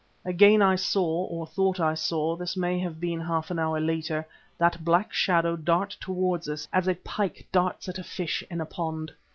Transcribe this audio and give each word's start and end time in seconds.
Again 0.25 0.63
I 0.63 0.77
saw, 0.77 1.25
or 1.25 1.45
thought 1.45 1.79
I 1.79 1.93
saw 1.93 2.35
this 2.35 2.57
may 2.57 2.79
have 2.79 2.99
been 2.99 3.19
half 3.21 3.51
an 3.51 3.59
hour 3.59 3.79
later 3.79 4.25
that 4.57 4.83
black 4.83 5.13
shadow 5.13 5.55
dart 5.55 5.95
towards 6.01 6.49
us, 6.49 6.67
as 6.73 6.87
a 6.87 6.95
pike 6.95 7.47
darts 7.51 7.87
at 7.87 7.99
a 7.99 8.03
fish 8.03 8.43
in 8.49 8.61
a 8.61 8.65
pond. 8.65 9.13